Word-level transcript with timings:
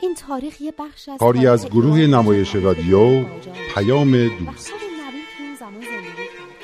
این 0.00 0.14
تاریخ 0.14 0.60
یه 0.60 0.72
بخش 0.78 1.08
از 1.08 1.18
کاری 1.18 1.46
از 1.46 1.66
گروه 1.66 1.98
نمایش 1.98 2.54
رادیو 2.54 3.24
پیام 3.74 4.28
دوست. 4.28 4.72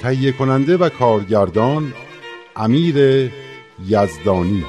تهیه 0.01 0.33
کننده 0.33 0.77
و 0.77 0.89
کارگردان 0.89 1.93
امیر 2.57 2.97
یزدانی. 3.89 4.65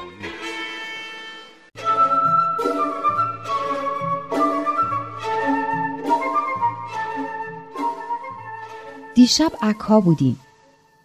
دیشب 9.14 9.52
عکا 9.62 10.00
بودیم. 10.00 10.40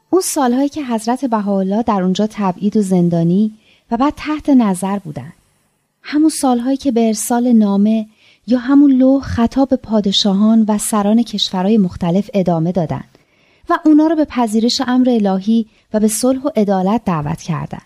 اون 0.09 0.21
سالهایی 0.21 0.69
که 0.69 0.85
حضرت 0.85 1.25
بهاءالله 1.25 1.83
در 1.83 2.01
اونجا 2.01 2.27
تبعید 2.31 2.77
و 2.77 2.81
زندانی 2.81 3.53
و 3.91 3.97
بعد 3.97 4.13
تحت 4.17 4.49
نظر 4.49 4.99
بودن. 4.99 5.33
همون 6.11 6.29
سالهایی 6.29 6.77
که 6.77 6.91
به 6.91 7.07
ارسال 7.07 7.51
نامه 7.51 8.07
یا 8.47 8.59
همون 8.59 8.91
لوح 8.91 9.23
خطاب 9.23 9.75
پادشاهان 9.75 10.65
و 10.67 10.77
سران 10.77 11.23
کشورهای 11.23 11.77
مختلف 11.77 12.29
ادامه 12.33 12.71
دادن 12.71 13.03
و 13.69 13.79
اونا 13.85 14.07
رو 14.07 14.15
به 14.15 14.25
پذیرش 14.25 14.81
امر 14.87 15.09
الهی 15.09 15.65
و 15.93 15.99
به 15.99 16.07
صلح 16.07 16.41
و 16.41 16.49
عدالت 16.55 17.01
دعوت 17.05 17.41
کردند. 17.41 17.81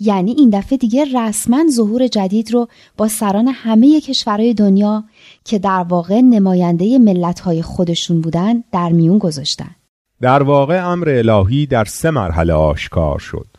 یعنی 0.00 0.34
این 0.38 0.50
دفعه 0.50 0.78
دیگه 0.78 1.04
رسما 1.14 1.64
ظهور 1.70 2.06
جدید 2.06 2.52
رو 2.52 2.68
با 2.96 3.08
سران 3.08 3.48
همه 3.48 4.00
کشورهای 4.00 4.54
دنیا 4.54 5.04
که 5.44 5.58
در 5.58 5.82
واقع 5.88 6.20
نماینده 6.20 6.98
ملتهای 6.98 7.62
خودشون 7.62 8.20
بودن 8.20 8.64
در 8.72 8.88
میون 8.88 9.18
گذاشتن. 9.18 9.76
در 10.20 10.42
واقع 10.42 10.88
امر 10.88 11.08
الهی 11.08 11.66
در 11.66 11.84
سه 11.84 12.10
مرحله 12.10 12.52
آشکار 12.52 13.18
شد. 13.18 13.53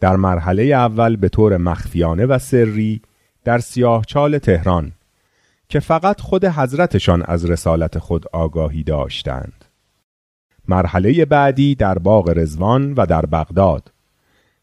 در 0.00 0.16
مرحله 0.16 0.62
اول 0.62 1.16
به 1.16 1.28
طور 1.28 1.56
مخفیانه 1.56 2.26
و 2.26 2.38
سری 2.38 3.00
در 3.44 3.58
سیاهچال 3.58 4.38
تهران 4.38 4.92
که 5.68 5.80
فقط 5.80 6.20
خود 6.20 6.44
حضرتشان 6.44 7.22
از 7.22 7.44
رسالت 7.44 7.98
خود 7.98 8.26
آگاهی 8.32 8.82
داشتند. 8.82 9.64
مرحله 10.68 11.24
بعدی 11.24 11.74
در 11.74 11.98
باغ 11.98 12.28
رزوان 12.36 12.92
و 12.92 13.06
در 13.06 13.26
بغداد 13.26 13.92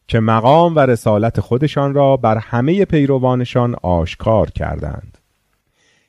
که 0.08 0.20
مقام 0.20 0.76
و 0.76 0.78
رسالت 0.78 1.40
خودشان 1.40 1.94
را 1.94 2.16
بر 2.16 2.38
همه 2.38 2.84
پیروانشان 2.84 3.76
آشکار 3.82 4.50
کردند. 4.50 5.18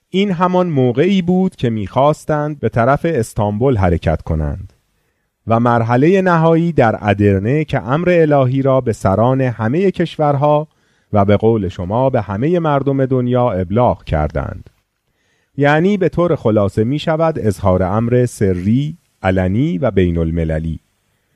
این 0.10 0.32
همان 0.32 0.68
موقعی 0.68 1.22
بود 1.22 1.56
که 1.56 1.70
می‌خواستند 1.70 2.60
به 2.60 2.70
طرف 2.70 3.02
استانبول 3.06 3.78
حرکت 3.78 4.22
کنند. 4.22 4.74
و 5.48 5.60
مرحله 5.60 6.22
نهایی 6.22 6.72
در 6.72 6.98
ادرنه 7.02 7.66
که 7.66 7.82
امر 7.82 8.10
الهی 8.10 8.62
را 8.62 8.82
به 8.82 8.94
سران 8.94 9.42
همه 9.42 9.92
کشورها 9.92 10.68
و 11.14 11.26
به 11.26 11.38
قول 11.38 11.68
شما 11.68 12.10
به 12.10 12.22
همه 12.22 12.60
مردم 12.60 13.06
دنیا 13.06 13.52
ابلاغ 13.52 14.04
کردند. 14.04 14.70
یعنی 15.58 15.98
به 15.98 16.10
طور 16.10 16.36
خلاصه 16.36 16.84
می 16.84 17.00
شود 17.00 17.40
اظهار 17.40 17.84
امر 17.84 18.26
سری، 18.26 18.98
علنی 19.24 19.78
و 19.78 19.92
بین 19.92 20.18
المللی 20.18 20.80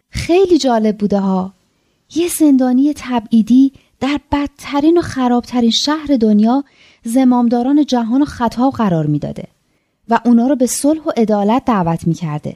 خیلی 0.10 0.58
جالب 0.58 0.98
بوده 0.98 1.20
ها. 1.20 1.54
یه 2.16 2.28
زندانی 2.28 2.94
تبعیدی 2.98 3.72
در 4.00 4.20
بدترین 4.32 4.98
و 4.98 5.02
خرابترین 5.02 5.70
شهر 5.70 6.18
دنیا 6.22 6.64
زمامداران 7.04 7.86
جهان 7.86 8.22
و 8.22 8.26
خطاب 8.26 8.74
قرار 8.74 9.06
می‌داده 9.06 9.44
و 10.10 10.20
اونا 10.26 10.48
رو 10.48 10.56
به 10.56 10.66
صلح 10.66 11.02
و 11.02 11.12
عدالت 11.18 11.66
دعوت 11.66 12.08
می‌کرده. 12.08 12.56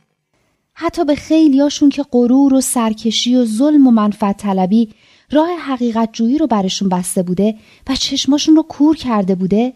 حتی 0.77 1.05
به 1.05 1.15
خیلیاشون 1.15 1.89
که 1.89 2.03
غرور 2.11 2.53
و 2.53 2.61
سرکشی 2.61 3.35
و 3.35 3.45
ظلم 3.45 3.87
و 3.87 3.91
منفعت 3.91 4.37
طلبی 4.37 4.89
راه 5.31 5.49
حقیقت 5.49 6.09
جویی 6.13 6.37
رو 6.37 6.47
برشون 6.47 6.89
بسته 6.89 7.23
بوده 7.23 7.55
و 7.87 7.95
چشماشون 7.95 8.55
رو 8.55 8.63
کور 8.63 8.95
کرده 8.95 9.35
بوده 9.35 9.73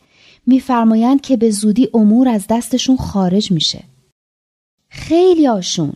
میفرمایند 0.48 1.22
که 1.22 1.38
به 1.38 1.52
زودی 1.52 1.90
امور 1.94 2.30
از 2.30 2.46
دستشون 2.50 2.98
خارج 2.98 3.52
میشه. 3.52 3.84
خیلی 4.90 5.48
آشون. 5.48 5.94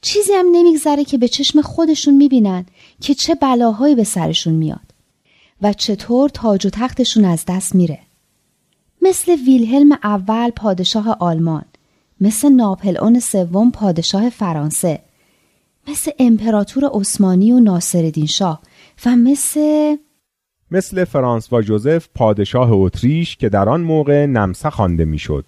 چیزی 0.00 0.32
هم 0.32 0.46
نمیگذره 0.52 1.04
که 1.04 1.18
به 1.18 1.28
چشم 1.28 1.62
خودشون 1.62 2.14
می‌بینن 2.14 2.66
که 3.00 3.14
چه 3.14 3.34
بلاهایی 3.34 3.94
به 3.94 4.04
سرشون 4.04 4.54
میاد 4.54 4.92
و 5.62 5.72
چطور 5.72 6.28
تاج 6.28 6.66
و 6.66 6.70
تختشون 6.70 7.24
از 7.24 7.44
دست 7.48 7.74
میره. 7.74 7.98
مثل 9.02 9.36
ویلهلم 9.46 9.92
اول 9.92 10.50
پادشاه 10.50 11.16
آلمان 11.20 11.64
مثل 12.22 12.48
ناپل 12.48 13.18
سوم 13.18 13.70
پادشاه 13.70 14.30
فرانسه 14.30 14.98
مثل 15.88 16.10
امپراتور 16.18 16.90
عثمانی 16.92 17.52
و 17.52 17.60
ناصرالدین 17.60 18.26
شاه 18.26 18.62
و 19.06 19.16
مثل 19.16 19.96
مثل 20.70 21.04
فرانس 21.04 21.52
و 21.52 21.62
جوزف 21.62 22.08
پادشاه 22.14 22.72
اتریش 22.72 23.36
که 23.36 23.48
در 23.48 23.68
آن 23.68 23.80
موقع 23.80 24.26
نمسه 24.26 24.70
خوانده 24.70 25.04
می‌شد. 25.04 25.44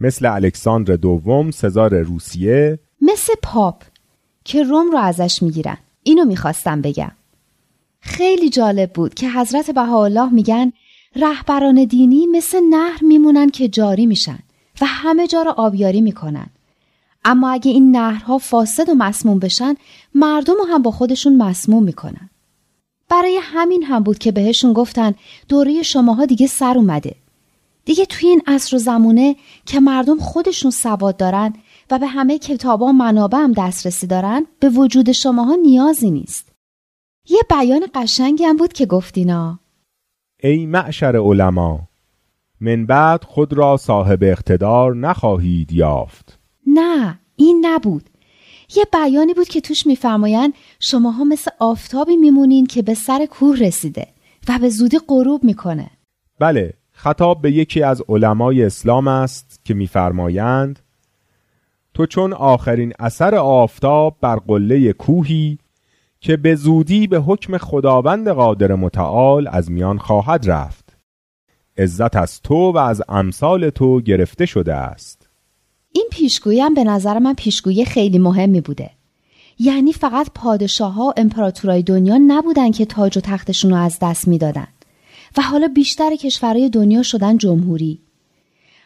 مثل 0.00 0.26
الکساندر 0.26 0.96
دوم 0.96 1.50
سزار 1.50 2.00
روسیه. 2.00 2.78
مثل 3.00 3.32
پاپ 3.42 3.82
که 4.44 4.62
روم 4.62 4.90
رو 4.90 4.98
ازش 4.98 5.42
می‌گیرن. 5.42 5.76
اینو 6.02 6.24
می‌خواستم 6.24 6.80
بگم. 6.80 7.12
خیلی 8.00 8.50
جالب 8.50 8.92
بود 8.92 9.14
که 9.14 9.30
حضرت 9.30 9.70
بهاءالله 9.70 10.32
میگن 10.32 10.72
رهبران 11.16 11.84
دینی 11.84 12.26
مثل 12.26 12.60
نهر 12.70 12.98
میمونن 13.02 13.50
که 13.50 13.68
جاری 13.68 14.06
میشن. 14.06 14.38
و 14.80 14.86
همه 14.86 15.26
جا 15.26 15.42
را 15.42 15.52
آبیاری 15.52 16.00
می‌کنن 16.00 16.46
اما 17.24 17.50
اگه 17.50 17.70
این 17.70 17.96
نهرها 17.96 18.38
فاسد 18.38 18.88
و 18.88 18.94
مسموم 18.94 19.38
بشن 19.38 19.74
مردم 20.14 20.54
رو 20.54 20.64
هم 20.64 20.82
با 20.82 20.90
خودشون 20.90 21.36
مسموم 21.36 21.82
می‌کنن. 21.82 22.30
برای 23.08 23.38
همین 23.42 23.82
هم 23.82 24.02
بود 24.02 24.18
که 24.18 24.32
بهشون 24.32 24.72
گفتن 24.72 25.14
دوره 25.48 25.82
شماها 25.82 26.26
دیگه 26.26 26.46
سر 26.46 26.78
اومده. 26.78 27.14
دیگه 27.84 28.06
توی 28.06 28.28
این 28.28 28.42
عصر 28.46 28.76
و 28.76 28.78
زمونه 28.78 29.36
که 29.66 29.80
مردم 29.80 30.18
خودشون 30.18 30.70
سواد 30.70 31.16
دارن 31.16 31.54
و 31.90 31.98
به 31.98 32.06
همه 32.06 32.38
کتابا 32.38 32.86
و 32.86 32.92
منابع 32.92 33.38
هم 33.38 33.52
دسترسی 33.52 34.06
دارن 34.06 34.46
به 34.60 34.68
وجود 34.68 35.12
شماها 35.12 35.54
نیازی 35.54 36.10
نیست. 36.10 36.48
یه 37.28 37.40
بیان 37.50 37.86
قشنگی 37.94 38.44
هم 38.44 38.56
بود 38.56 38.72
که 38.72 38.86
گفتینا 38.86 39.58
ای 40.42 40.66
معشر 40.66 41.16
علما 41.16 41.89
من 42.60 42.86
بعد 42.86 43.24
خود 43.24 43.52
را 43.52 43.76
صاحب 43.76 44.18
اقتدار 44.22 44.96
نخواهید 44.96 45.72
یافت. 45.72 46.38
نه 46.66 47.18
این 47.36 47.66
نبود. 47.66 48.10
یه 48.76 48.84
بیانی 48.92 49.34
بود 49.34 49.48
که 49.48 49.60
توش 49.60 49.86
میفرمایند 49.86 50.52
شماها 50.80 51.24
مثل 51.24 51.50
آفتابی 51.58 52.16
میمونین 52.16 52.66
که 52.66 52.82
به 52.82 52.94
سر 52.94 53.26
کوه 53.30 53.58
رسیده 53.58 54.06
و 54.48 54.58
به 54.58 54.68
زودی 54.68 54.98
غروب 55.08 55.44
می‌کنه. 55.44 55.90
بله 56.38 56.74
خطاب 56.92 57.42
به 57.42 57.52
یکی 57.52 57.82
از 57.82 58.02
علمای 58.08 58.64
اسلام 58.64 59.08
است 59.08 59.60
که 59.64 59.74
میفرمایند 59.74 60.78
تو 61.94 62.06
چون 62.06 62.32
آخرین 62.32 62.92
اثر 62.98 63.34
آفتاب 63.34 64.16
بر 64.20 64.36
قله 64.36 64.92
کوهی 64.92 65.58
که 66.20 66.36
به 66.36 66.54
زودی 66.54 67.06
به 67.06 67.18
حکم 67.18 67.58
خداوند 67.58 68.28
قادر 68.28 68.74
متعال 68.74 69.48
از 69.52 69.70
میان 69.70 69.98
خواهد 69.98 70.50
رفت. 70.50 70.79
عزت 71.80 72.16
از 72.16 72.42
تو 72.42 72.72
و 72.72 72.78
از 72.78 73.02
امثال 73.08 73.70
تو 73.70 74.00
گرفته 74.00 74.46
شده 74.46 74.74
است. 74.74 75.28
این 75.92 76.08
پیشگویی 76.10 76.60
هم 76.60 76.74
به 76.74 76.84
نظر 76.84 77.18
من 77.18 77.34
پیشگویی 77.34 77.84
خیلی 77.84 78.18
مهمی 78.18 78.60
بوده. 78.60 78.90
یعنی 79.58 79.92
فقط 79.92 80.26
پادشاه 80.34 80.92
ها 80.92 81.04
و 81.04 81.12
امپراتورای 81.16 81.82
دنیا 81.82 82.18
نبودن 82.18 82.70
که 82.70 82.84
تاج 82.84 83.18
و 83.18 83.20
تختشون 83.20 83.70
رو 83.70 83.76
از 83.76 83.98
دست 84.02 84.28
می‌دادن. 84.28 84.66
و 85.36 85.42
حالا 85.42 85.68
بیشتر 85.68 86.16
کشورهای 86.16 86.68
دنیا 86.68 87.02
شدن 87.02 87.38
جمهوری. 87.38 87.98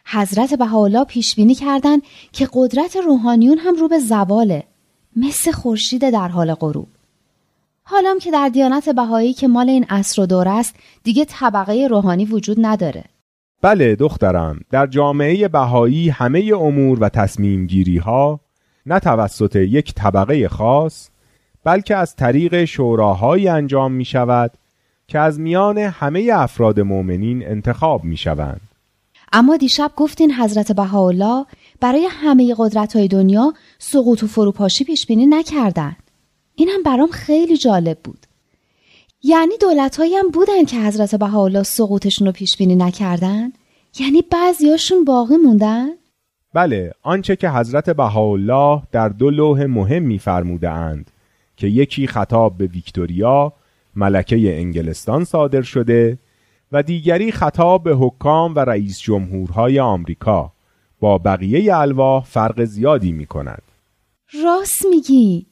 حضرت 0.06 0.54
بهاءالله 0.54 1.04
پیش 1.04 1.34
بینی 1.34 1.54
کردن 1.54 1.98
که 2.32 2.48
قدرت 2.52 2.96
روحانیون 2.96 3.58
هم 3.58 3.76
رو 3.76 3.88
به 3.88 3.98
زواله. 3.98 4.64
مثل 5.16 5.52
خورشید 5.52 6.10
در 6.10 6.28
حال 6.28 6.54
غروب. 6.54 6.88
حالام 7.86 8.18
که 8.18 8.30
در 8.30 8.48
دیانت 8.48 8.88
بهایی 8.88 9.32
که 9.32 9.48
مال 9.48 9.68
این 9.68 9.84
عصر 9.84 10.22
و 10.22 10.26
دور 10.26 10.48
است 10.48 10.74
دیگه 11.02 11.24
طبقه 11.24 11.86
روحانی 11.90 12.24
وجود 12.24 12.56
نداره 12.60 13.04
بله 13.62 13.96
دخترم 13.96 14.60
در 14.70 14.86
جامعه 14.86 15.48
بهایی 15.48 16.08
همه 16.08 16.52
امور 16.54 16.98
و 17.00 17.08
تصمیم 17.08 17.66
گیری 17.66 17.98
ها 17.98 18.40
نه 18.86 18.98
توسط 19.00 19.56
یک 19.56 19.94
طبقه 19.94 20.48
خاص 20.48 21.08
بلکه 21.64 21.96
از 21.96 22.16
طریق 22.16 22.64
شوراهایی 22.64 23.48
انجام 23.48 23.92
می 23.92 24.04
شود 24.04 24.50
که 25.08 25.18
از 25.18 25.40
میان 25.40 25.78
همه 25.78 26.30
افراد 26.32 26.80
مؤمنین 26.80 27.46
انتخاب 27.46 28.04
می 28.04 28.16
شوند. 28.16 28.60
اما 29.32 29.56
دیشب 29.56 29.90
گفتین 29.96 30.32
حضرت 30.32 30.72
بهاءالله 30.72 31.46
برای 31.80 32.08
همه 32.10 32.54
قدرت 32.58 32.96
های 32.96 33.08
دنیا 33.08 33.52
سقوط 33.78 34.22
و 34.22 34.26
فروپاشی 34.26 34.84
پیش 34.84 35.06
بینی 35.06 35.26
نکردن. 36.58 36.68
اینم 36.68 36.82
برام 36.82 37.10
خیلی 37.10 37.56
جالب 37.56 37.98
بود. 38.04 38.26
یعنی 39.22 39.56
دولت 39.60 40.00
هم 40.00 40.30
بودن 40.30 40.64
که 40.64 40.80
حضرت 40.80 41.14
بهاءالله 41.14 41.62
سقوطشون 41.62 42.26
رو 42.26 42.32
پیش 42.32 42.56
بینی 42.56 42.76
نکردن؟ 42.76 43.52
یعنی 43.98 44.22
بعضیاشون 44.22 45.04
باقی 45.04 45.36
موندن؟ 45.36 45.88
بله 46.54 46.92
آنچه 47.02 47.36
که 47.36 47.50
حضرت 47.50 47.90
بهاءالله 47.90 48.82
در 48.92 49.08
دو 49.08 49.30
لوح 49.30 49.64
مهم 49.64 50.18
اند 50.64 51.10
که 51.56 51.66
یکی 51.66 52.06
خطاب 52.06 52.58
به 52.58 52.66
ویکتوریا 52.66 53.52
ملکه 53.96 54.58
انگلستان 54.58 55.24
صادر 55.24 55.62
شده 55.62 56.18
و 56.72 56.82
دیگری 56.82 57.32
خطاب 57.32 57.82
به 57.82 57.96
حکام 57.96 58.54
و 58.54 58.58
رئیس 58.58 59.00
جمهورهای 59.00 59.80
آمریکا 59.80 60.52
با 61.00 61.18
بقیه 61.18 61.76
الواح 61.76 62.24
فرق 62.24 62.64
زیادی 62.64 63.12
می 63.12 63.26
کند. 63.26 63.62
راست 64.44 64.86
میگی 64.90 65.46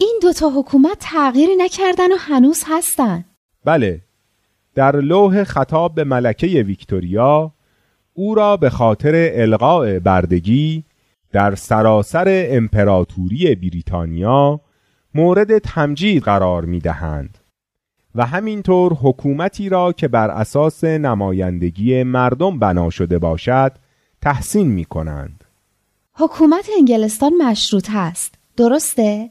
این 0.00 0.18
دوتا 0.22 0.50
حکومت 0.56 0.96
تغییری 1.00 1.56
نکردن 1.56 2.12
و 2.12 2.16
هنوز 2.18 2.64
هستن 2.66 3.24
بله 3.64 4.00
در 4.74 4.96
لوح 4.96 5.44
خطاب 5.44 5.94
به 5.94 6.04
ملکه 6.04 6.46
ویکتوریا 6.46 7.52
او 8.14 8.34
را 8.34 8.56
به 8.56 8.70
خاطر 8.70 9.30
القاء 9.32 9.98
بردگی 9.98 10.84
در 11.32 11.54
سراسر 11.54 12.46
امپراتوری 12.50 13.54
بریتانیا 13.54 14.60
مورد 15.14 15.58
تمجید 15.58 16.22
قرار 16.22 16.64
می 16.64 16.78
دهند 16.78 17.38
و 18.14 18.26
همینطور 18.26 18.92
حکومتی 18.94 19.68
را 19.68 19.92
که 19.92 20.08
بر 20.08 20.30
اساس 20.30 20.84
نمایندگی 20.84 22.02
مردم 22.02 22.58
بنا 22.58 22.90
شده 22.90 23.18
باشد 23.18 23.72
تحسین 24.22 24.68
می 24.68 24.84
کنند. 24.84 25.44
حکومت 26.14 26.68
انگلستان 26.78 27.32
مشروط 27.42 27.90
هست 27.90 28.34
درسته؟ 28.56 29.30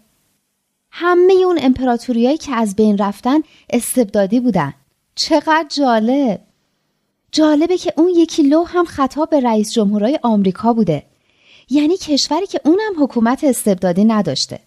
همه 0.92 1.34
اون 1.34 1.60
امپراتوریایی 1.62 2.38
که 2.38 2.56
از 2.56 2.76
بین 2.76 2.98
رفتن 2.98 3.40
استبدادی 3.70 4.40
بودن. 4.40 4.74
چقدر 5.16 5.66
جالب. 5.70 6.42
جالبه 7.32 7.78
که 7.78 7.94
اون 7.98 8.10
یکی 8.16 8.44
لو 8.44 8.64
هم 8.64 8.86
خطاب 8.86 9.30
به 9.30 9.40
رئیس 9.40 9.74
جمهورهای 9.74 10.20
آمریکا 10.24 10.74
بوده. 10.74 11.04
یعنی 11.70 11.98
کشوری 11.98 12.48
که 12.48 12.62
اونم 12.66 13.04
حکومت 13.04 13.44
استبدادی 13.44 14.06
نداشته. 14.06 14.60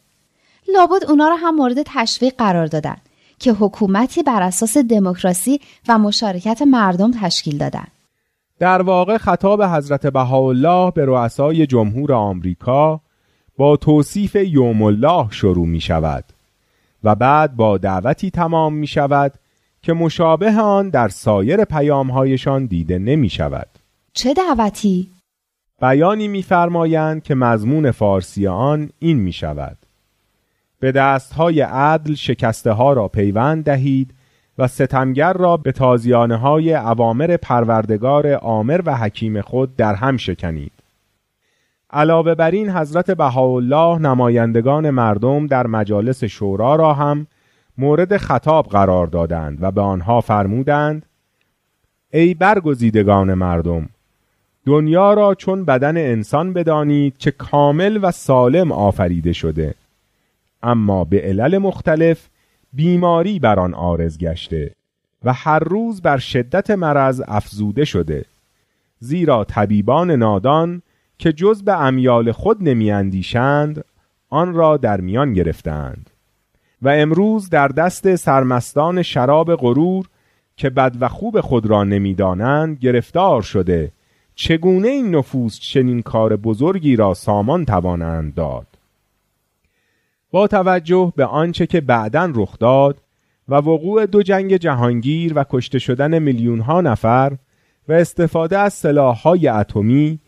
لابد 0.75 1.05
اونا 1.05 1.29
رو 1.29 1.37
هم 1.37 1.57
مورد 1.57 1.83
تشویق 1.87 2.35
قرار 2.39 2.67
دادن 2.67 2.97
که 3.39 3.53
حکومتی 3.53 4.23
بر 4.23 4.43
اساس 4.43 4.77
دموکراسی 4.77 5.61
و 5.89 5.99
مشارکت 5.99 6.63
مردم 6.63 7.11
تشکیل 7.11 7.59
دادن. 7.59 7.87
در 8.59 8.83
واقع 8.83 9.19
خطاب 9.19 9.63
حضرت 9.63 10.07
بهاءالله 10.07 10.91
به 10.91 11.05
رؤسای 11.05 11.67
جمهور 11.67 12.13
آمریکا 12.13 13.01
با 13.57 13.77
توصیف 13.77 14.35
یوم 14.35 14.83
الله 14.83 15.31
شروع 15.31 15.67
می 15.67 15.81
شود 15.81 16.25
و 17.05 17.15
بعد 17.15 17.57
با 17.57 17.79
دعوتی 17.79 18.31
تمام 18.31 18.75
می 18.75 18.87
شود 18.87 19.33
که 19.83 19.93
مشابه 19.93 20.53
آن 20.53 20.89
در 20.89 21.09
سایر 21.09 21.65
پیامهایشان 21.65 22.67
دیده 22.67 22.99
نمی 22.99 23.29
شود. 23.29 23.69
چه 24.13 24.35
دعوتی؟ 24.35 25.09
بیانی 25.81 26.29
میفرمایند 26.29 27.23
که 27.23 27.35
مضمون 27.35 27.91
فارسی 27.91 28.47
آن 28.47 28.91
این 28.99 29.19
می 29.19 29.33
شود. 29.33 29.77
به 30.81 30.93
دستهای 30.93 31.61
عدل 31.61 32.15
شکسته 32.15 32.73
ها 32.73 32.93
را 32.93 33.09
پیوند 33.09 33.65
دهید 33.65 34.15
و 34.59 34.69
ستمگر 34.69 35.33
را 35.33 35.57
به 35.57 35.73
تازیانه 35.73 36.37
های 36.37 36.73
عوامر 36.73 37.37
پروردگار 37.37 38.35
آمر 38.35 38.81
و 38.85 38.97
حکیم 38.97 39.41
خود 39.41 39.77
در 39.77 39.95
هم 39.95 40.17
شکنید. 40.17 40.73
علاوه 41.93 42.35
بر 42.35 42.51
این 42.51 42.71
حضرت 42.71 43.11
بهاءالله 43.11 43.99
نمایندگان 43.99 44.91
مردم 44.91 45.47
در 45.47 45.67
مجالس 45.67 46.25
شورا 46.25 46.77
را 46.77 46.95
هم 46.95 47.27
مورد 47.79 48.17
خطاب 48.17 48.67
قرار 48.67 49.07
دادند 49.07 49.59
و 49.63 49.71
به 49.71 49.81
آنها 49.81 50.21
فرمودند 50.21 51.07
ای 52.13 52.35
برگزیدگان 52.35 53.35
مردم 53.35 53.89
دنیا 54.67 55.15
را 55.15 55.35
چون 55.35 55.65
بدن 55.65 55.97
انسان 55.97 56.53
بدانید 56.53 57.19
که 57.19 57.31
کامل 57.31 57.99
و 58.03 58.11
سالم 58.11 58.73
آفریده 58.73 59.33
شده 59.33 59.75
اما 60.63 61.05
به 61.05 61.21
علل 61.21 61.59
مختلف 61.59 62.29
بیماری 62.73 63.39
بر 63.39 63.61
آن 63.61 63.75
عارض 63.75 64.19
گشته 64.19 64.75
و 65.25 65.33
هر 65.33 65.59
روز 65.59 66.03
بر 66.03 66.19
شدت 66.19 66.71
مرض 66.71 67.23
افزوده 67.29 67.85
شده 67.85 68.25
زیرا 68.99 69.45
طبیبان 69.45 70.11
نادان 70.11 70.83
که 71.23 71.33
جز 71.33 71.63
به 71.63 71.81
امیال 71.81 72.33
خود 72.33 72.69
نمیاندیشند 72.69 73.85
آن 74.31 74.55
را 74.55 74.77
در 74.77 75.01
میان 75.01 75.33
گرفتند. 75.33 76.11
و 76.83 76.89
امروز 76.89 77.51
در 77.51 77.69
دست 77.69 78.15
سرمستان 78.15 79.03
شراب 79.03 79.55
غرور 79.55 80.09
که 80.57 80.71
بد 80.71 80.97
و 81.01 81.09
خوب 81.09 81.41
خود 81.41 81.67
را 81.67 81.85
نمی‌دانند 81.85 82.79
گرفتار 82.79 83.43
شده. 83.43 83.93
چگونه 84.35 84.89
این 84.89 85.15
نفوس 85.15 85.61
چنین 85.61 86.03
کار 86.03 86.37
بزرگی 86.37 86.97
را 86.97 87.15
سامان 87.15 87.65
توانند 87.65 88.35
داد؟ 88.35 88.67
با 90.31 90.47
توجه 90.47 91.13
به 91.17 91.25
آنچه 91.25 91.67
که 91.67 91.81
بعدا 91.81 92.33
رخ 92.35 92.59
داد 92.59 92.99
و 93.49 93.55
وقوع 93.55 94.07
دو 94.07 94.23
جنگ 94.23 94.57
جهانگیر 94.57 95.33
و 95.37 95.45
کشته 95.51 95.79
شدن 95.79 96.19
میلیون 96.19 96.61
ها 96.61 96.81
نفر 96.81 97.33
و 97.89 97.93
استفاده 97.93 98.59
از 98.59 98.73
سلاح‌های 98.73 99.49
اتمی 99.49 100.19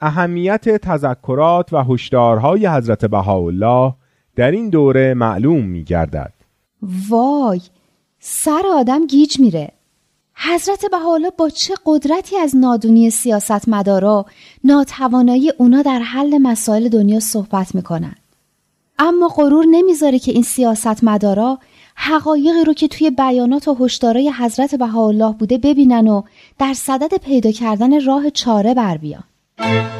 اهمیت 0.00 0.68
تذکرات 0.68 1.72
و 1.72 1.84
هشدارهای 1.84 2.66
حضرت 2.66 3.04
بهاءالله 3.04 3.94
در 4.36 4.50
این 4.50 4.70
دوره 4.70 5.14
معلوم 5.14 5.64
می 5.64 5.84
گردد. 5.84 6.32
وای 7.08 7.60
سر 8.20 8.62
آدم 8.74 9.06
گیج 9.06 9.40
میره. 9.40 9.72
حضرت 10.34 10.84
بهاءالله 10.90 11.30
با 11.38 11.48
چه 11.48 11.74
قدرتی 11.86 12.36
از 12.36 12.56
نادونی 12.56 13.10
سیاست 13.10 13.68
مدارا 13.68 14.26
ناتوانایی 14.64 15.52
اونا 15.58 15.82
در 15.82 15.98
حل 15.98 16.38
مسائل 16.38 16.88
دنیا 16.88 17.20
صحبت 17.20 17.74
می‌کنن 17.74 18.14
اما 18.98 19.28
غرور 19.28 19.64
نمی‌ذاره 19.70 20.18
که 20.18 20.32
این 20.32 20.42
سیاست 20.42 21.04
مدارا 21.04 21.58
حقایقی 21.94 22.64
رو 22.66 22.72
که 22.72 22.88
توی 22.88 23.10
بیانات 23.10 23.68
و 23.68 23.76
هشدارای 23.80 24.30
حضرت 24.30 24.74
بهاءالله 24.74 25.32
بوده 25.32 25.58
ببینن 25.58 26.08
و 26.08 26.22
در 26.58 26.74
صدد 26.74 27.14
پیدا 27.16 27.50
کردن 27.50 28.04
راه 28.04 28.30
چاره 28.30 28.74
بر 28.74 28.96
بیان. 28.96 29.24
Thank 29.58 29.92
you. 29.92 29.97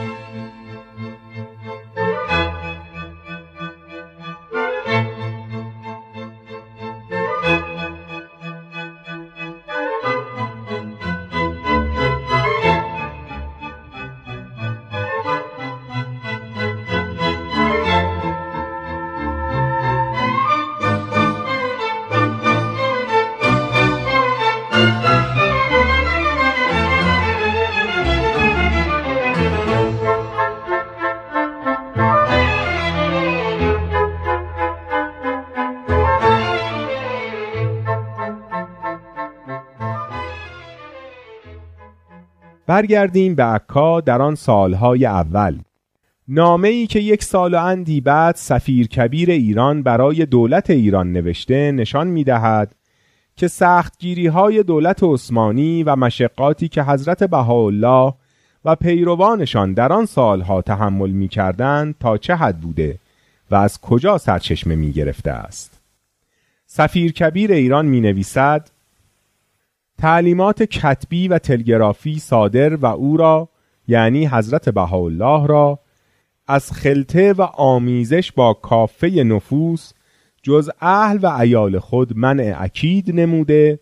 برگردیم 42.79 43.35
به 43.35 43.45
عکا 43.45 44.01
در 44.01 44.23
آن 44.23 44.35
سالهای 44.35 45.07
اول. 45.07 45.59
نامه 46.29 46.69
ای 46.69 46.87
که 46.87 47.01
یک 47.01 47.25
سال 47.25 47.55
و 47.55 47.65
اندی 47.65 48.01
بعد 48.01 48.35
سفیر 48.35 48.87
کبیر 48.87 49.31
ایران 49.31 49.83
برای 49.83 50.27
دولت 50.27 50.71
ایران 50.71 51.13
نوشته 51.13 51.73
نشان 51.73 52.07
می 52.07 52.25
دهد 52.25 52.75
که 53.37 53.49
سختگیری 53.49 54.27
های 54.27 54.63
دولت 54.63 55.03
عثمانی 55.03 55.83
و 55.83 55.97
مشقاتی 55.97 56.69
که 56.69 56.83
حضرت 56.83 57.25
بهاءالله 57.25 58.15
و 58.65 58.75
پیروانشان 58.75 59.73
در 59.73 59.93
آن 59.93 60.07
سالها 60.07 60.63
تحمل 60.63 61.11
می 61.11 61.29
کردن 61.29 61.95
تا 62.01 62.17
چه 62.17 62.35
حد 62.35 62.61
بوده 62.61 62.99
و 63.51 63.55
از 63.55 63.81
کجا 63.81 64.19
سرچشمه 64.19 64.75
می 64.75 64.93
گرفته 64.93 65.31
است؟ 65.31 65.81
سفیر 66.67 67.13
کبیر 67.13 67.53
ایران 67.53 67.87
می 67.87 68.01
نویسد 68.01 68.71
تعلیمات 69.99 70.63
کتبی 70.63 71.29
و 71.29 71.39
تلگرافی 71.39 72.19
صادر 72.19 72.77
و 72.77 72.87
او 72.87 73.17
را 73.17 73.49
یعنی 73.89 74.27
حضرت 74.27 74.69
بهاءالله 74.69 75.47
را 75.47 75.79
از 76.47 76.73
خلطه 76.73 77.33
و 77.33 77.43
آمیزش 77.43 78.33
با 78.33 78.55
کافه 78.55 79.09
نفوس 79.09 79.93
جز 80.43 80.71
اهل 80.81 81.19
و 81.23 81.27
ایال 81.27 81.79
خود 81.79 82.17
منع 82.17 82.57
اکید 82.59 83.21
نموده 83.21 83.81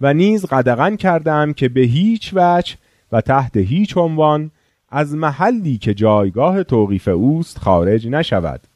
و 0.00 0.14
نیز 0.14 0.46
قدغن 0.46 0.96
کردم 0.96 1.52
که 1.52 1.68
به 1.68 1.80
هیچ 1.80 2.30
وجه 2.34 2.76
و 3.12 3.20
تحت 3.20 3.56
هیچ 3.56 3.96
عنوان 3.96 4.50
از 4.88 5.14
محلی 5.14 5.78
که 5.78 5.94
جایگاه 5.94 6.62
توقیف 6.62 7.08
اوست 7.08 7.58
خارج 7.58 8.08
نشود. 8.08 8.67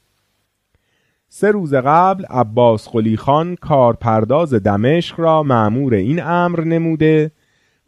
سه 1.34 1.50
روز 1.50 1.74
قبل 1.74 2.24
عباس 2.24 2.88
قلی 2.88 3.16
خان 3.16 3.56
کارپرداز 3.56 4.54
دمشق 4.54 5.20
را 5.20 5.42
معمور 5.42 5.94
این 5.94 6.22
امر 6.22 6.60
نموده 6.64 7.30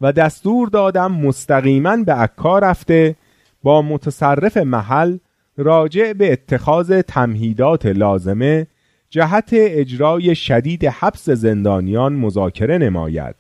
و 0.00 0.12
دستور 0.12 0.68
دادم 0.68 1.12
مستقیما 1.12 1.96
به 1.96 2.12
عکا 2.12 2.58
رفته 2.58 3.16
با 3.62 3.82
متصرف 3.82 4.56
محل 4.56 5.18
راجع 5.56 6.12
به 6.12 6.32
اتخاذ 6.32 7.00
تمهیدات 7.00 7.86
لازمه 7.86 8.66
جهت 9.10 9.50
اجرای 9.52 10.34
شدید 10.34 10.84
حبس 10.84 11.30
زندانیان 11.30 12.12
مذاکره 12.12 12.78
نماید. 12.78 13.34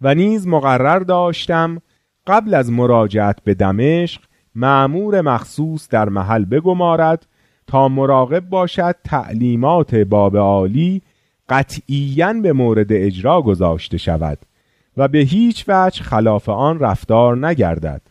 و 0.00 0.14
نیز 0.14 0.46
مقرر 0.46 0.98
داشتم 0.98 1.82
قبل 2.26 2.54
از 2.54 2.72
مراجعت 2.72 3.38
به 3.44 3.54
دمشق 3.54 4.22
معمور 4.54 5.20
مخصوص 5.20 5.88
در 5.88 6.08
محل 6.08 6.44
بگمارد 6.44 7.26
تا 7.66 7.88
مراقب 7.88 8.48
باشد 8.48 8.96
تعلیمات 9.04 9.94
باب 9.94 10.36
عالی 10.36 11.02
قطعیاً 11.48 12.32
به 12.32 12.52
مورد 12.52 12.86
اجرا 12.90 13.42
گذاشته 13.42 13.98
شود 13.98 14.38
و 14.96 15.08
به 15.08 15.18
هیچ 15.18 15.64
وجه 15.68 16.02
خلاف 16.02 16.48
آن 16.48 16.78
رفتار 16.78 17.46
نگردد. 17.46 18.02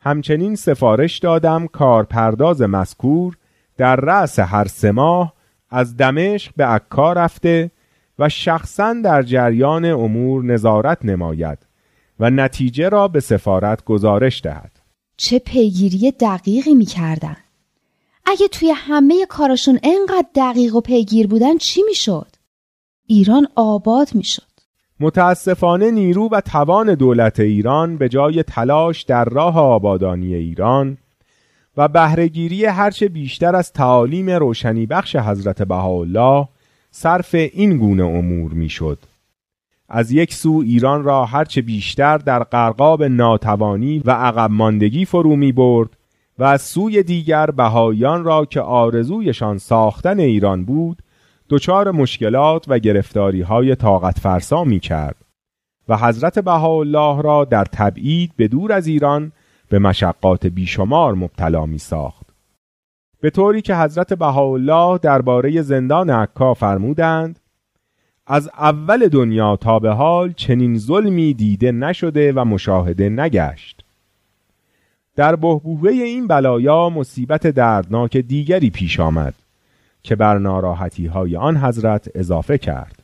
همچنین 0.00 0.54
سفارش 0.54 1.18
دادم 1.18 1.66
کارپرداز 1.66 2.62
مذکور 2.62 3.36
در 3.76 3.96
رأس 3.96 4.38
هر 4.38 4.64
سه 4.64 4.90
ماه 4.90 5.32
از 5.70 5.96
دمشق 5.96 6.52
به 6.56 6.64
عکا 6.64 7.12
رفته 7.12 7.70
و 8.18 8.28
شخصا 8.28 8.94
در 9.04 9.22
جریان 9.22 9.84
امور 9.84 10.44
نظارت 10.44 11.04
نماید 11.04 11.58
و 12.20 12.30
نتیجه 12.30 12.88
را 12.88 13.08
به 13.08 13.20
سفارت 13.20 13.84
گزارش 13.84 14.42
دهد. 14.42 14.80
چه 15.16 15.38
پیگیری 15.38 16.10
دقیقی 16.10 16.74
می‌کردن 16.74 17.36
اگه 18.30 18.48
توی 18.48 18.70
همه 18.70 19.26
کارشون 19.26 19.78
انقدر 19.82 20.26
دقیق 20.34 20.74
و 20.74 20.80
پیگیر 20.80 21.26
بودن 21.26 21.58
چی 21.58 21.82
می‌شد؟ 21.82 22.26
ایران 23.06 23.48
آباد 23.54 24.08
می‌شد 24.14 24.42
متاسفانه 25.00 25.90
نیرو 25.90 26.28
و 26.28 26.40
توان 26.40 26.94
دولت 26.94 27.40
ایران 27.40 27.96
به 27.96 28.08
جای 28.08 28.42
تلاش 28.42 29.02
در 29.02 29.24
راه 29.24 29.58
آبادانی 29.58 30.34
ایران 30.34 30.98
و 31.76 31.88
بهرهگیری 31.88 32.64
هرچه 32.64 33.08
بیشتر 33.08 33.56
از 33.56 33.72
تعالیم 33.72 34.30
روشنی 34.30 34.86
بخش 34.86 35.16
حضرت 35.16 35.62
بهاءالله 35.62 36.48
صرف 36.90 37.34
این 37.34 37.78
گونه 37.78 38.04
امور 38.04 38.52
می‌شد. 38.52 38.98
از 39.88 40.12
یک 40.12 40.34
سو 40.34 40.62
ایران 40.66 41.02
را 41.02 41.24
هرچه 41.24 41.62
بیشتر 41.62 42.18
در 42.18 42.42
قرقاب 42.42 43.02
ناتوانی 43.02 44.02
و 44.04 44.10
عقب 44.10 44.50
ماندگی 44.50 45.04
فرو 45.04 45.36
می 45.36 45.52
برد 45.52 45.97
و 46.38 46.44
از 46.44 46.62
سوی 46.62 47.02
دیگر 47.02 47.50
بهایان 47.50 48.24
را 48.24 48.44
که 48.44 48.60
آرزویشان 48.60 49.58
ساختن 49.58 50.20
ایران 50.20 50.64
بود 50.64 51.02
دچار 51.48 51.90
مشکلات 51.90 52.64
و 52.68 52.78
گرفتاری 52.78 53.42
های 53.42 53.74
طاقت 53.74 54.18
فرسا 54.18 54.64
می 54.64 54.80
کرد 54.80 55.16
و 55.88 55.96
حضرت 55.96 56.38
بهاءالله 56.38 57.22
را 57.22 57.44
در 57.44 57.64
تبعید 57.64 58.32
به 58.36 58.48
دور 58.48 58.72
از 58.72 58.86
ایران 58.86 59.32
به 59.68 59.78
مشقات 59.78 60.46
بیشمار 60.46 61.14
مبتلا 61.14 61.66
می 61.66 61.78
ساخت. 61.78 62.26
به 63.20 63.30
طوری 63.30 63.62
که 63.62 63.76
حضرت 63.76 64.12
بهاءالله 64.12 64.98
درباره 64.98 65.62
زندان 65.62 66.10
عکا 66.10 66.54
فرمودند 66.54 67.40
از 68.26 68.50
اول 68.58 69.08
دنیا 69.08 69.56
تا 69.56 69.78
به 69.78 69.90
حال 69.90 70.32
چنین 70.32 70.78
ظلمی 70.78 71.34
دیده 71.34 71.72
نشده 71.72 72.32
و 72.32 72.44
مشاهده 72.44 73.08
نگشت 73.08 73.84
در 75.18 75.36
بهبوهه 75.36 75.92
این 75.92 76.26
بلایا 76.26 76.88
مصیبت 76.88 77.46
دردناک 77.46 78.16
دیگری 78.16 78.70
پیش 78.70 79.00
آمد 79.00 79.34
که 80.02 80.16
بر 80.16 80.38
ناراحتی 80.38 81.06
های 81.06 81.36
آن 81.36 81.56
حضرت 81.56 82.10
اضافه 82.14 82.58
کرد 82.58 83.02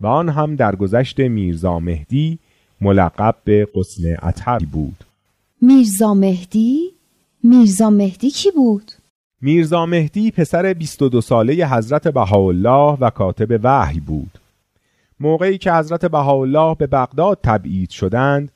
و 0.00 0.06
آن 0.06 0.28
هم 0.28 0.56
در 0.56 0.76
گذشت 0.76 1.20
میرزا 1.20 1.78
مهدی 1.78 2.38
ملقب 2.80 3.34
به 3.44 3.68
قسن 3.74 4.16
اطهر 4.22 4.58
بود 4.58 5.04
میرزا 5.60 6.14
مهدی؟ 6.14 6.90
میرزا 7.42 7.90
مهدی 7.90 8.30
کی 8.30 8.50
بود؟ 8.50 8.92
میرزا 9.40 9.86
مهدی 9.86 10.30
پسر 10.30 10.72
22 10.72 11.20
ساله 11.20 11.66
حضرت 11.66 12.08
بهاءالله 12.08 12.98
و 13.00 13.10
کاتب 13.10 13.60
وحی 13.62 14.00
بود 14.00 14.38
موقعی 15.20 15.58
که 15.58 15.72
حضرت 15.72 16.04
بهاءالله 16.04 16.74
به 16.74 16.86
بغداد 16.86 17.38
تبعید 17.42 17.90
شدند 17.90 18.52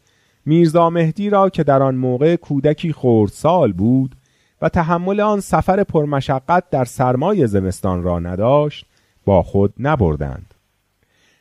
میرزا 0.47 0.91
مهدی 0.91 1.31
را 1.31 1.49
که 1.49 1.65
در 1.65 1.83
آن 1.83 1.95
موقع 1.95 2.37
کودکی 2.37 2.93
خردسال 2.93 3.73
بود 3.73 4.17
و 4.62 4.69
تحمل 4.69 5.21
آن 5.21 5.41
سفر 5.41 5.85
پرمشقت 5.85 6.71
در 6.71 6.85
سرمای 6.85 7.47
زمستان 7.47 8.03
را 8.03 8.19
نداشت 8.19 8.87
با 9.25 9.43
خود 9.43 9.75
نبردند 9.79 10.55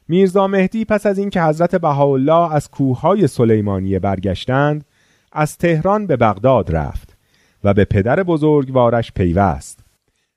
میرزا 0.08 0.48
مهدی 0.48 0.86
پس 0.86 1.06
از 1.06 1.18
اینکه 1.18 1.42
حضرت 1.42 1.76
بهاءالله 1.76 2.54
از 2.54 2.70
کوههای 2.70 3.28
سلیمانیه 3.28 4.00
برگشتند 4.00 4.86
از 5.32 5.58
تهران 5.58 6.08
به 6.08 6.16
بغداد 6.18 6.76
رفت 6.76 7.18
و 7.64 7.74
به 7.74 7.86
پدر 7.86 8.24
بزرگوارش 8.24 9.12
پیوست 9.12 9.80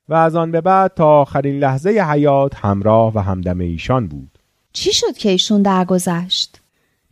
و 0.09 0.13
از 0.13 0.35
آن 0.35 0.51
به 0.51 0.61
بعد 0.61 0.93
تا 0.93 1.21
آخرین 1.21 1.59
لحظه 1.59 1.89
حیات 1.89 2.55
همراه 2.55 3.13
و 3.15 3.19
همدم 3.19 3.59
ایشان 3.59 4.07
بود 4.07 4.39
چی 4.73 4.93
شد 4.93 5.17
که 5.17 5.29
ایشون 5.29 5.61
درگذشت؟ 5.61 6.61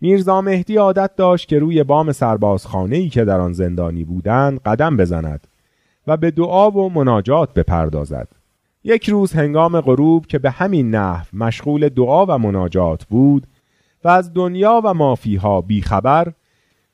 میرزا 0.01 0.41
مهدی 0.41 0.77
عادت 0.77 1.15
داشت 1.15 1.47
که 1.47 1.59
روی 1.59 1.83
بام 1.83 2.11
سربازخانه 2.11 2.95
ای 2.95 3.09
که 3.09 3.25
در 3.25 3.39
آن 3.39 3.53
زندانی 3.53 4.03
بودند 4.03 4.59
قدم 4.59 4.97
بزند 4.97 5.47
و 6.07 6.17
به 6.17 6.31
دعا 6.31 6.71
و 6.71 6.89
مناجات 6.89 7.53
بپردازد. 7.53 8.27
یک 8.83 9.09
روز 9.09 9.33
هنگام 9.33 9.81
غروب 9.81 10.25
که 10.25 10.39
به 10.39 10.51
همین 10.51 10.95
نحو 10.95 11.25
مشغول 11.33 11.89
دعا 11.89 12.25
و 12.25 12.37
مناجات 12.37 13.05
بود 13.05 13.47
و 14.03 14.09
از 14.09 14.33
دنیا 14.33 14.81
و 14.83 14.93
مافیها 14.93 15.61
بیخبر 15.61 16.33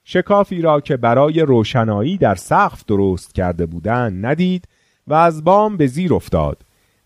شکافی 0.03 0.62
را 0.62 0.81
که 0.81 0.98
برای 0.98 1.41
روشنایی 1.41 2.17
در 2.17 2.36
سقف 2.36 2.86
درست 2.86 3.36
کرده 3.36 3.65
بودند 3.65 4.25
ندید 4.25 4.67
و 5.07 5.13
از 5.13 5.43
بام 5.43 5.77
به 5.77 5.88
زیر 5.88 6.13
افتاد 6.13 6.62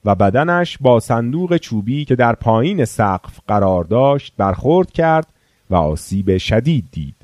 و 0.05 0.15
بدنش 0.15 0.77
با 0.81 0.99
صندوق 0.99 1.57
چوبی 1.57 2.05
که 2.05 2.15
در 2.15 2.35
پایین 2.35 2.85
سقف 2.85 3.39
قرار 3.47 3.83
داشت 3.83 4.33
برخورد 4.37 4.91
کرد 4.91 5.33
و 5.69 5.75
آسیب 5.75 6.37
شدید 6.37 6.85
دید 6.91 7.15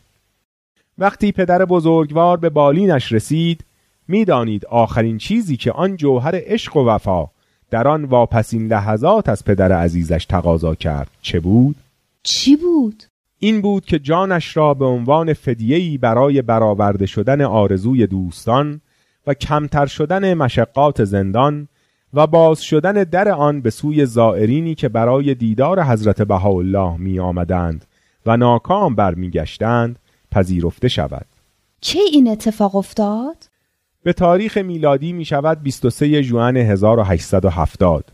وقتی 0.98 1.32
پدر 1.32 1.66
بزرگوار 1.66 2.38
به 2.38 2.50
بالینش 2.50 3.12
رسید 3.12 3.64
می‌دانید 4.08 4.66
آخرین 4.66 5.18
چیزی 5.18 5.58
که 5.58 5.72
آن 5.72 5.96
جوهر 5.96 6.32
عشق 6.36 6.78
و 6.78 6.86
وفا 6.86 7.28
در 7.70 7.88
آن 7.88 8.06
واپسین 8.06 8.68
لحظات 8.68 9.30
از 9.30 9.46
پدر 9.46 9.72
عزیزش 9.72 10.26
تقاضا 10.26 10.76
کرد 10.76 11.12
چه 11.22 11.40
بود؟ 11.40 11.76
چی 12.24 12.56
بود؟ 12.56 13.04
این 13.40 13.62
بود 13.62 13.86
که 13.86 14.00
جانش 14.00 14.58
را 14.58 14.74
به 14.74 14.86
عنوان 14.86 15.34
فدیهی 15.34 15.98
برای 15.98 16.42
برآورده 16.42 17.06
شدن 17.06 17.42
آرزوی 17.42 18.08
دوستان 18.08 18.82
و 19.28 19.34
کمتر 19.34 19.86
شدن 19.86 20.34
مشقات 20.34 21.04
زندان 21.04 21.68
و 22.14 22.28
باز 22.28 22.62
شدن 22.62 22.94
در 22.94 23.30
آن 23.30 23.62
به 23.62 23.70
سوی 23.70 24.06
زائرینی 24.06 24.76
که 24.76 24.90
برای 24.90 25.36
دیدار 25.36 25.84
حضرت 25.84 26.22
بهاءالله 26.22 26.98
می 26.98 27.20
آمدند 27.20 27.86
و 28.26 28.38
ناکام 28.38 28.96
برمیگشتند 28.96 30.00
پذیرفته 30.32 30.88
شود. 30.88 31.26
چه 31.82 32.00
این 32.00 32.28
اتفاق 32.28 32.76
افتاد؟ 32.76 33.38
به 34.04 34.14
تاریخ 34.14 34.58
میلادی 34.58 35.14
می 35.14 35.26
شود 35.26 35.64
23 35.64 36.24
جوان 36.24 36.58
1870 36.58 38.12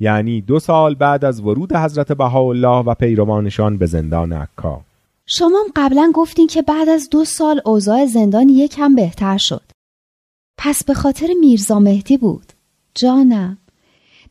یعنی 0.00 0.40
دو 0.40 0.58
سال 0.58 0.94
بعد 0.94 1.24
از 1.24 1.40
ورود 1.40 1.72
حضرت 1.72 2.12
بهاءالله 2.12 2.78
و 2.78 2.94
پیروانشان 2.94 3.78
به 3.78 3.86
زندان 3.86 4.32
عکا. 4.32 4.80
شما 5.26 5.64
قبلا 5.76 6.12
گفتین 6.14 6.46
که 6.46 6.62
بعد 6.62 6.88
از 6.88 7.10
دو 7.10 7.24
سال 7.24 7.60
اوضاع 7.64 8.06
زندان 8.06 8.48
یکم 8.48 8.94
بهتر 8.94 9.38
شد. 9.38 9.62
پس 10.58 10.84
به 10.84 10.94
خاطر 10.94 11.26
میرزا 11.40 11.78
مهدی 11.78 12.16
بود. 12.16 12.52
جانم. 12.94 13.58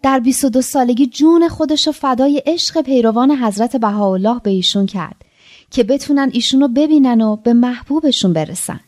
در 0.03 0.19
22 0.19 0.61
سالگی 0.61 1.07
جون 1.07 1.47
خودش 1.47 1.87
رو 1.87 1.93
فدای 1.93 2.43
عشق 2.45 2.81
پیروان 2.81 3.31
حضرت 3.31 3.75
بهاءالله 3.75 4.39
به 4.43 4.49
ایشون 4.49 4.85
کرد 4.85 5.25
که 5.69 5.83
بتونن 5.83 6.29
ایشون 6.33 6.61
رو 6.61 6.67
ببینن 6.67 7.21
و 7.21 7.35
به 7.35 7.53
محبوبشون 7.53 8.33
برسن 8.33 8.79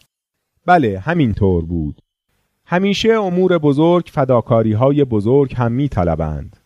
بله 0.66 1.00
همینطور 1.00 1.66
بود 1.66 2.02
همیشه 2.66 3.10
امور 3.10 3.58
بزرگ 3.58 4.10
فداکاری 4.12 4.74
های 4.74 5.04
بزرگ 5.04 5.54
هم 5.56 5.72
می 5.72 5.90
طلبند. 5.90 6.58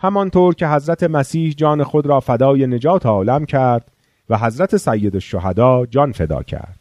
همانطور 0.00 0.54
که 0.54 0.68
حضرت 0.68 1.02
مسیح 1.02 1.52
جان 1.52 1.84
خود 1.84 2.06
را 2.06 2.20
فدای 2.20 2.66
نجات 2.66 3.06
عالم 3.06 3.44
کرد 3.44 3.92
و 4.28 4.38
حضرت 4.38 4.76
سید 4.76 5.14
الشهدا 5.14 5.86
جان 5.86 6.12
فدا 6.12 6.42
کرد. 6.42 6.80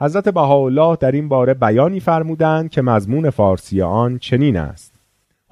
حضرت 0.00 0.28
بهاءالله 0.28 0.96
در 0.96 1.12
این 1.12 1.28
باره 1.28 1.54
بیانی 1.54 2.00
فرمودند 2.00 2.70
که 2.70 2.82
مضمون 2.82 3.30
فارسی 3.30 3.82
آن 3.82 4.18
چنین 4.18 4.56
است 4.56 4.97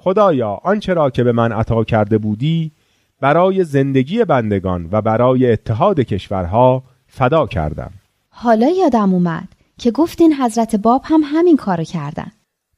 خدایا 0.07 0.59
آنچه 0.63 0.93
را 0.93 1.09
که 1.09 1.23
به 1.23 1.31
من 1.31 1.51
عطا 1.51 1.83
کرده 1.83 2.17
بودی 2.17 2.71
برای 3.21 3.63
زندگی 3.63 4.25
بندگان 4.25 4.89
و 4.91 5.01
برای 5.01 5.51
اتحاد 5.51 5.99
کشورها 5.99 6.83
فدا 7.07 7.47
کردم. 7.47 7.91
حالا 8.29 8.69
یادم 8.69 9.13
اومد 9.13 9.47
که 9.77 9.91
گفتین 9.91 10.33
حضرت 10.33 10.75
باب 10.75 11.01
هم 11.05 11.21
همین 11.23 11.57
کارو 11.57 11.83
کردن. 11.83 12.31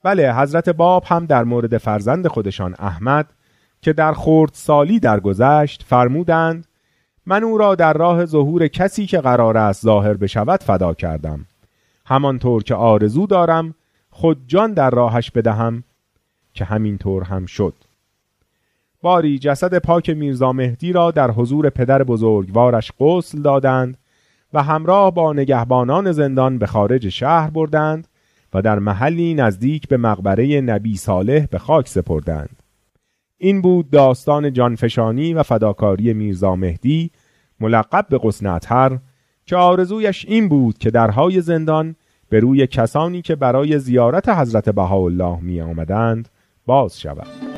بله 0.03 0.35
حضرت 0.35 0.69
باب 0.69 1.03
هم 1.07 1.25
در 1.25 1.43
مورد 1.43 1.77
فرزند 1.77 2.27
خودشان 2.27 2.75
احمد 2.79 3.25
که 3.81 3.93
در 3.93 4.13
خورد 4.13 4.51
سالی 4.53 4.99
درگذشت 4.99 5.83
فرمودند 5.87 6.65
من 7.25 7.43
او 7.43 7.57
را 7.57 7.75
در 7.75 7.93
راه 7.93 8.25
ظهور 8.25 8.67
کسی 8.67 9.05
که 9.05 9.21
قرار 9.21 9.57
است 9.57 9.83
ظاهر 9.83 10.13
بشود 10.13 10.63
فدا 10.63 10.93
کردم. 10.93 11.45
همانطور 12.05 12.63
که 12.63 12.75
آرزو 12.75 13.27
دارم 13.27 13.75
خود 14.09 14.37
جان 14.47 14.73
در 14.73 14.89
راهش 14.89 15.31
بدهم 15.31 15.83
که 16.53 16.65
همینطور 16.65 17.23
هم 17.23 17.45
شد. 17.45 17.73
باری 19.01 19.39
جسد 19.39 19.77
پاک 19.77 20.09
میرزا 20.09 20.53
مهدی 20.53 20.93
را 20.93 21.11
در 21.11 21.31
حضور 21.31 21.69
پدر 21.69 22.03
بزرگوارش 22.03 22.91
غسل 22.99 23.41
دادند 23.41 23.97
و 24.53 24.63
همراه 24.63 25.13
با 25.13 25.33
نگهبانان 25.33 26.11
زندان 26.11 26.57
به 26.57 26.67
خارج 26.67 27.09
شهر 27.09 27.49
بردند 27.49 28.07
و 28.53 28.61
در 28.61 28.79
محلی 28.79 29.33
نزدیک 29.33 29.87
به 29.87 29.97
مقبره 29.97 30.61
نبی 30.61 30.97
صالح 30.97 31.45
به 31.45 31.57
خاک 31.57 31.87
سپردند. 31.87 32.63
این 33.37 33.61
بود 33.61 33.89
داستان 33.89 34.53
جانفشانی 34.53 35.33
و 35.33 35.43
فداکاری 35.43 36.13
میرزا 36.13 36.55
مهدی 36.55 37.11
ملقب 37.59 38.05
به 38.09 38.19
قسنتر 38.23 38.99
که 39.45 39.55
آرزویش 39.55 40.25
این 40.25 40.49
بود 40.49 40.77
که 40.77 40.91
درهای 40.91 41.41
زندان 41.41 41.95
به 42.29 42.39
روی 42.39 42.67
کسانی 42.67 43.21
که 43.21 43.35
برای 43.35 43.79
زیارت 43.79 44.29
حضرت 44.29 44.69
بهاءالله 44.69 45.39
می 45.41 45.61
آمدند 45.61 46.29
باز 46.69 46.99
شود. 46.99 47.48